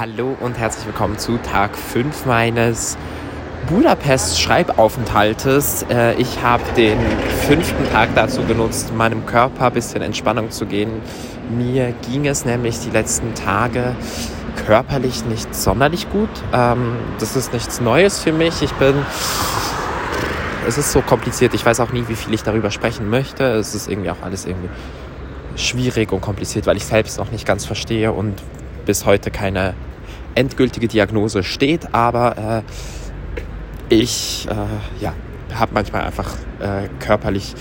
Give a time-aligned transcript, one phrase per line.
[0.00, 2.96] Hallo und herzlich willkommen zu Tag 5 meines
[3.68, 5.84] Budapest-Schreibaufenthaltes.
[5.90, 6.98] Äh, ich habe den
[7.46, 11.02] fünften Tag dazu genutzt, meinem Körper ein bisschen Entspannung zu geben.
[11.50, 13.94] Mir ging es nämlich die letzten Tage
[14.64, 16.30] körperlich nicht sonderlich gut.
[16.54, 18.62] Ähm, das ist nichts Neues für mich.
[18.62, 18.94] Ich bin.
[20.66, 21.52] Es ist so kompliziert.
[21.52, 23.44] Ich weiß auch nie, wie viel ich darüber sprechen möchte.
[23.44, 24.70] Es ist irgendwie auch alles irgendwie
[25.56, 28.42] schwierig und kompliziert, weil ich selbst noch nicht ganz verstehe und
[28.86, 29.74] bis heute keine
[30.34, 32.62] endgültige Diagnose steht, aber
[33.88, 35.12] äh, ich äh, ja,
[35.54, 37.54] habe manchmal einfach äh, körperlich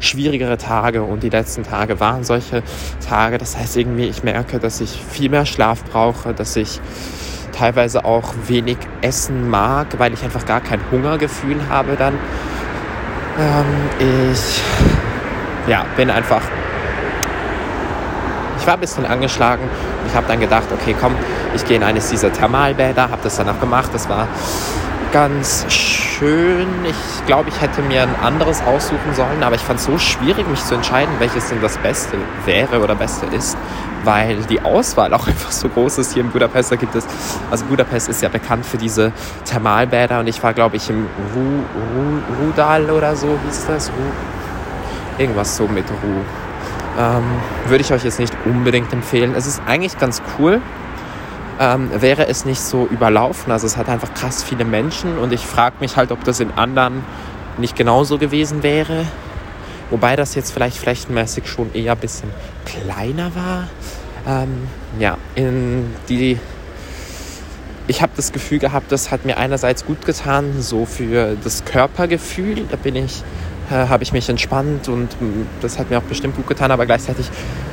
[0.00, 2.62] schwierigere Tage und die letzten Tage waren solche
[3.08, 3.38] Tage.
[3.38, 6.80] Das heißt irgendwie, ich merke, dass ich viel mehr Schlaf brauche, dass ich
[7.52, 12.14] teilweise auch wenig essen mag, weil ich einfach gar kein Hungergefühl habe dann.
[13.38, 14.62] Ähm, ich
[15.68, 16.42] ja, bin einfach
[18.66, 19.62] ich war ein bisschen angeschlagen.
[20.08, 21.14] Ich habe dann gedacht, okay, komm,
[21.54, 23.90] ich gehe in eines dieser Thermalbäder, habe das danach gemacht.
[23.92, 24.26] Das war
[25.12, 26.66] ganz schön.
[26.84, 30.48] Ich glaube, ich hätte mir ein anderes aussuchen sollen, aber ich fand es so schwierig,
[30.48, 33.56] mich zu entscheiden, welches denn das Beste wäre oder Beste ist,
[34.02, 36.14] weil die Auswahl auch einfach so groß ist.
[36.14, 37.06] Hier in Budapest da gibt es,
[37.52, 39.12] also Budapest ist ja bekannt für diese
[39.44, 41.62] Thermalbäder und ich war, glaube ich, im Ru,
[41.94, 43.90] Ru, Rudal oder so hieß das.
[43.90, 46.45] Ru, irgendwas so mit Ru.
[46.98, 47.24] Ähm,
[47.66, 49.34] würde ich euch jetzt nicht unbedingt empfehlen.
[49.36, 50.60] Es ist eigentlich ganz cool.
[51.58, 53.52] Ähm, wäre es nicht so überlaufen.
[53.52, 56.52] Also es hat einfach krass viele Menschen und ich frage mich halt, ob das in
[56.52, 57.02] anderen
[57.58, 59.04] nicht genauso gewesen wäre.
[59.90, 62.30] Wobei das jetzt vielleicht flächenmäßig schon eher ein bisschen
[62.64, 63.68] kleiner war.
[64.26, 64.66] Ähm,
[64.98, 66.38] ja, in die.
[67.88, 72.64] Ich habe das Gefühl gehabt, das hat mir einerseits gut getan, so für das Körpergefühl.
[72.68, 73.22] Da bin ich
[73.70, 76.86] äh, habe ich mich entspannt und mm, das hat mir auch bestimmt gut getan, aber
[76.86, 77.28] gleichzeitig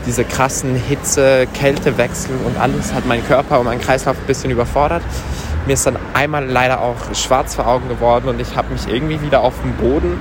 [0.06, 5.04] diese krassen Hitze, Kältewechsel und alles hat meinen Körper und meinen Kreislauf ein bisschen überfordert.
[5.66, 9.22] Mir ist dann einmal leider auch schwarz vor Augen geworden und ich habe mich irgendwie
[9.22, 10.20] wieder auf dem Boden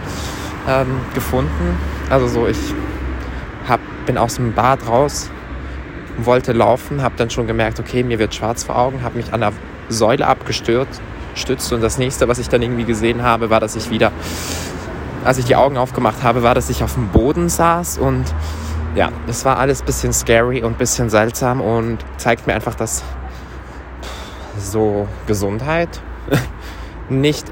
[0.69, 1.77] ähm, gefunden.
[2.11, 2.59] Also so, ich
[3.69, 5.31] hab, bin aus dem Bad raus,
[6.19, 9.41] wollte laufen, habe dann schon gemerkt, okay, mir wird schwarz vor Augen, habe mich an
[9.41, 9.53] der
[9.89, 11.01] Säule abgestürzt
[11.35, 14.13] stützt und das nächste, was ich dann irgendwie gesehen habe, war, dass ich wieder
[15.25, 18.25] als ich die Augen aufgemacht habe, war, dass ich auf dem Boden saß und
[18.95, 22.75] ja, es war alles ein bisschen scary und ein bisschen seltsam und zeigt mir einfach,
[22.75, 23.03] dass
[24.59, 26.01] so Gesundheit
[27.09, 27.47] nicht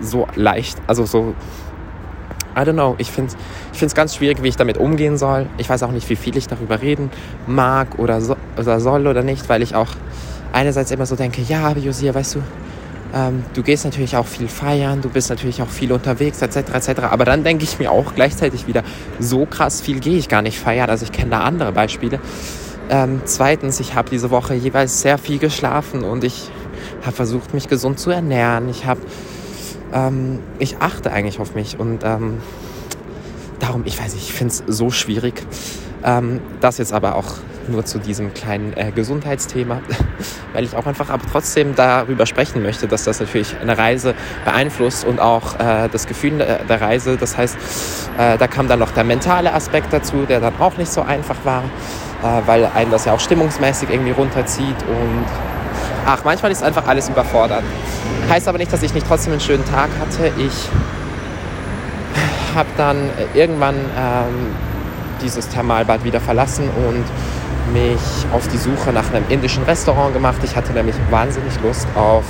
[0.00, 1.34] so leicht, also so,
[2.56, 3.34] I don't know, ich finde
[3.72, 5.46] es ich ganz schwierig, wie ich damit umgehen soll.
[5.58, 7.10] Ich weiß auch nicht, wie viel ich darüber reden
[7.48, 9.88] mag oder, so, oder soll oder nicht, weil ich auch
[10.52, 12.42] einerseits immer so denke, ja, aber Josia, weißt du,
[13.14, 16.56] ähm, du gehst natürlich auch viel feiern, du bist natürlich auch viel unterwegs, etc.
[16.74, 17.00] etc.
[17.10, 18.82] Aber dann denke ich mir auch gleichzeitig wieder,
[19.20, 20.90] so krass viel gehe ich gar nicht feiern.
[20.90, 22.18] Also ich kenne da andere Beispiele.
[22.90, 26.50] Ähm, zweitens, ich habe diese Woche jeweils sehr viel geschlafen und ich
[27.02, 28.68] habe versucht, mich gesund zu ernähren.
[28.68, 29.00] Ich habe,
[29.92, 32.38] ähm, ich achte eigentlich auf mich und ähm,
[33.60, 35.46] darum, ich weiß nicht, ich finde es so schwierig.
[36.02, 37.34] Ähm, das jetzt aber auch
[37.68, 39.80] nur zu diesem kleinen äh, Gesundheitsthema,
[40.52, 44.14] weil ich auch einfach aber trotzdem darüber sprechen möchte, dass das natürlich eine Reise
[44.44, 47.16] beeinflusst und auch äh, das Gefühl der, der, Reise.
[47.16, 47.56] Das heißt,
[48.18, 51.36] äh, da kam dann noch der mentale Aspekt dazu, der dann auch nicht so einfach
[51.44, 55.24] war, äh, weil einen das ja auch stimmungsmäßig irgendwie runterzieht und
[56.06, 57.62] ach, manchmal ist einfach alles überfordert.
[58.28, 60.32] Heißt aber nicht, dass ich nicht trotzdem einen schönen Tag hatte.
[60.38, 60.68] Ich
[62.54, 64.54] habe dann irgendwann ähm,
[65.22, 67.04] dieses Thermalbad wieder verlassen und
[67.72, 68.00] mich
[68.32, 70.38] auf die Suche nach einem indischen Restaurant gemacht.
[70.42, 72.24] Ich hatte nämlich wahnsinnig Lust auf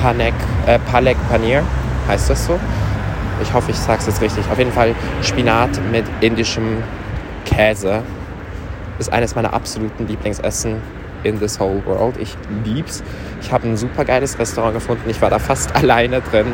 [0.00, 0.34] Panek,
[0.66, 1.62] äh, Palek Paneer,
[2.08, 2.58] heißt das so?
[3.42, 4.44] Ich hoffe, ich sage es jetzt richtig.
[4.50, 6.82] Auf jeden Fall Spinat mit indischem
[7.44, 8.02] Käse
[8.98, 10.76] ist eines meiner absoluten Lieblingsessen
[11.24, 12.16] in this whole world.
[12.18, 13.02] Ich lieb's.
[13.40, 15.08] Ich habe ein super geiles Restaurant gefunden.
[15.08, 16.46] Ich war da fast alleine drin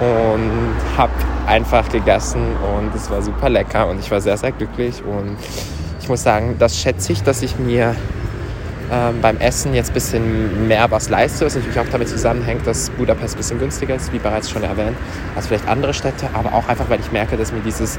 [0.00, 1.12] und habe
[1.46, 2.42] einfach gegessen
[2.76, 5.36] und es war super lecker und ich war sehr, sehr glücklich und
[6.08, 7.94] ich muss sagen, das schätze ich, dass ich mir
[8.90, 12.88] ähm, beim Essen jetzt ein bisschen mehr was leiste, was natürlich auch damit zusammenhängt, dass
[12.88, 14.96] Budapest ein bisschen günstiger ist, wie bereits schon erwähnt,
[15.36, 17.98] als vielleicht andere Städte, aber auch einfach, weil ich merke, dass mir dieses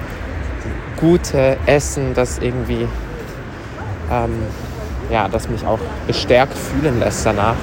[0.98, 2.88] gute Essen, das irgendwie,
[4.12, 4.31] ähm,
[5.12, 7.57] ja, das mich auch bestärkt fühlen lässt danach,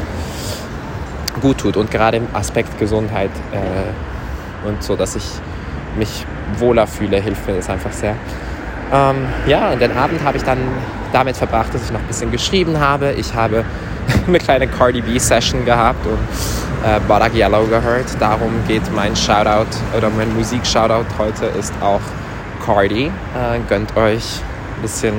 [1.43, 1.77] gut tut.
[1.77, 5.25] Und gerade im Aspekt Gesundheit äh, und so, dass ich
[5.99, 6.25] mich
[6.61, 8.15] wohler fühle, hilft mir das einfach sehr.
[8.93, 9.17] Ähm,
[9.47, 10.59] ja, und den Abend habe ich dann
[11.13, 13.13] damit verbracht, dass ich noch ein bisschen geschrieben habe.
[13.13, 13.65] Ich habe
[14.27, 16.19] eine kleine Cardi B-Session gehabt und
[16.85, 18.07] äh, Barak Yellow gehört.
[18.21, 22.01] Darum geht mein Shoutout oder mein Musik-Shoutout heute ist auch
[22.65, 23.07] Cardi.
[23.07, 24.41] Äh, gönnt euch
[24.77, 25.15] ein bisschen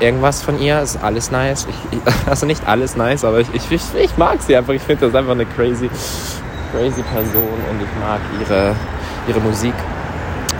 [0.00, 0.80] irgendwas von ihr.
[0.80, 1.66] Ist alles nice.
[1.68, 1.98] Ich,
[2.28, 4.72] also nicht alles nice, aber ich, ich, ich, ich mag sie einfach.
[4.72, 5.88] Ich finde das einfach eine crazy,
[6.72, 8.74] crazy Person und ich mag ihre,
[9.28, 9.74] ihre Musik.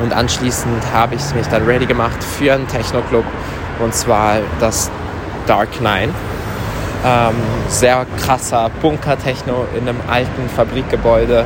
[0.03, 3.25] Und anschließend habe ich mich dann ready gemacht für einen Techno-Club
[3.81, 4.91] und zwar das
[5.47, 6.13] Dark Nine.
[7.05, 7.35] Ähm,
[7.69, 11.45] sehr krasser Bunker-Techno in einem alten Fabrikgebäude.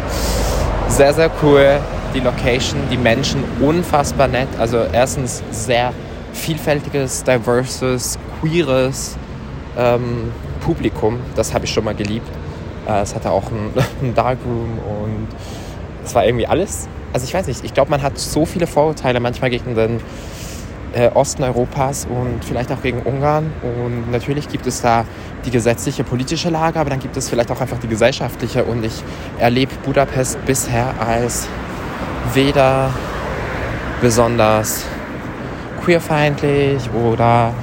[0.88, 1.80] Sehr, sehr cool.
[2.14, 4.48] Die Location, die Menschen unfassbar nett.
[4.58, 5.92] Also erstens sehr
[6.32, 9.16] vielfältiges, diverses, queeres
[9.76, 11.20] ähm, Publikum.
[11.36, 12.28] Das habe ich schon mal geliebt.
[12.86, 15.28] Äh, es hatte auch einen Darkroom und
[16.04, 16.88] es war irgendwie alles.
[17.14, 20.00] Also ich weiß nicht, ich glaube, man hat so viele Vorurteile manchmal gegen den
[20.94, 23.52] äh, Osten Europas und vielleicht auch gegen Ungarn.
[23.62, 25.04] Und natürlich gibt es da
[25.44, 28.64] die gesetzliche politische Lage, aber dann gibt es vielleicht auch einfach die gesellschaftliche.
[28.64, 29.04] Und ich
[29.38, 31.46] erlebe Budapest bisher als
[32.32, 32.90] weder
[34.00, 34.84] besonders
[35.84, 37.54] queerfeindlich oder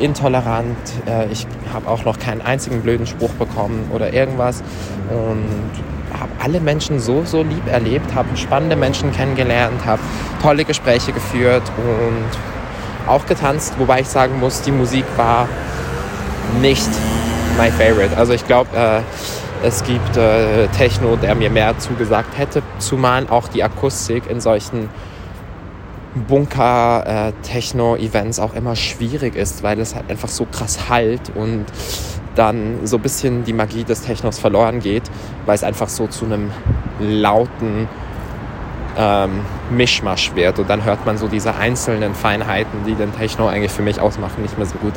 [0.00, 0.76] intolerant.
[1.06, 4.64] Äh, ich habe auch noch keinen einzigen blöden Spruch bekommen oder irgendwas.
[5.08, 5.70] Und
[6.38, 10.00] alle Menschen so, so lieb erlebt, habe spannende Menschen kennengelernt, habe
[10.42, 15.48] tolle Gespräche geführt und auch getanzt, wobei ich sagen muss, die Musik war
[16.60, 16.88] nicht
[17.58, 18.16] my favorite.
[18.16, 19.00] Also ich glaube, äh,
[19.62, 24.88] es gibt äh, Techno, der mir mehr zugesagt hätte, zumal auch die Akustik in solchen
[26.28, 31.66] Bunker-Techno-Events äh, auch immer schwierig ist, weil es halt einfach so krass halt und
[32.38, 35.04] dann so ein bisschen die Magie des Technos verloren geht,
[35.46, 36.50] weil es einfach so zu einem
[37.00, 37.88] lauten
[38.96, 39.40] ähm,
[39.70, 43.82] Mischmasch wird und dann hört man so diese einzelnen Feinheiten, die den Techno eigentlich für
[43.82, 44.94] mich ausmachen, nicht mehr so gut.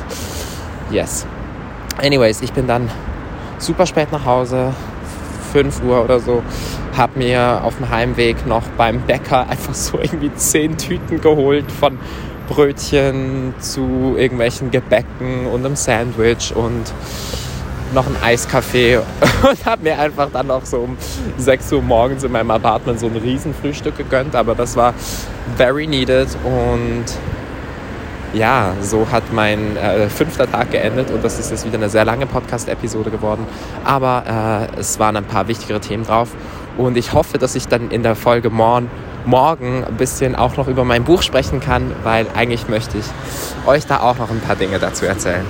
[0.90, 1.26] Yes.
[2.00, 2.90] Anyways, ich bin dann
[3.58, 4.72] super spät nach Hause,
[5.52, 6.42] 5 Uhr oder so,
[6.96, 11.98] habe mir auf dem Heimweg noch beim Bäcker einfach so irgendwie 10 Tüten geholt von
[12.48, 16.92] Brötchen zu irgendwelchen Gebäcken und einem Sandwich und
[17.94, 18.96] noch ein Eiskaffee
[19.42, 20.96] und habe mir einfach dann noch so um
[21.36, 24.34] 6 Uhr morgens in meinem Apartment so ein Riesenfrühstück gegönnt.
[24.34, 24.94] Aber das war
[25.56, 27.04] very needed und
[28.34, 32.04] ja, so hat mein äh, fünfter Tag geendet und das ist jetzt wieder eine sehr
[32.04, 33.46] lange Podcast-Episode geworden.
[33.84, 36.30] Aber äh, es waren ein paar wichtigere Themen drauf
[36.78, 38.90] und ich hoffe, dass ich dann in der Folge morgen,
[39.26, 43.06] morgen ein bisschen auch noch über mein Buch sprechen kann, weil eigentlich möchte ich
[43.66, 45.44] euch da auch noch ein paar Dinge dazu erzählen.